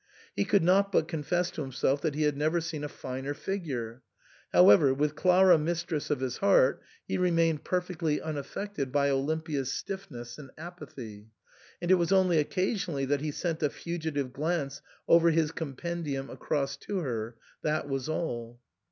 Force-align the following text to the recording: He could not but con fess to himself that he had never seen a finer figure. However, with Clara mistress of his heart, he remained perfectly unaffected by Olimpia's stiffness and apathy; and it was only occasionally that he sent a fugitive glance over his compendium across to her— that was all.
He 0.35 0.45
could 0.45 0.63
not 0.63 0.91
but 0.91 1.07
con 1.07 1.21
fess 1.21 1.51
to 1.51 1.61
himself 1.61 2.01
that 2.01 2.15
he 2.15 2.23
had 2.23 2.35
never 2.35 2.59
seen 2.59 2.83
a 2.83 2.89
finer 2.89 3.35
figure. 3.35 4.01
However, 4.51 4.95
with 4.95 5.13
Clara 5.15 5.59
mistress 5.59 6.09
of 6.09 6.21
his 6.21 6.37
heart, 6.37 6.81
he 7.07 7.19
remained 7.19 7.63
perfectly 7.63 8.19
unaffected 8.19 8.91
by 8.91 9.09
Olimpia's 9.09 9.71
stiffness 9.71 10.39
and 10.39 10.49
apathy; 10.57 11.27
and 11.83 11.91
it 11.91 11.99
was 12.01 12.11
only 12.11 12.39
occasionally 12.39 13.05
that 13.05 13.21
he 13.21 13.29
sent 13.29 13.61
a 13.61 13.69
fugitive 13.69 14.33
glance 14.33 14.81
over 15.07 15.29
his 15.29 15.51
compendium 15.51 16.31
across 16.31 16.77
to 16.77 16.97
her— 17.01 17.35
that 17.61 17.87
was 17.87 18.09
all. 18.09 18.59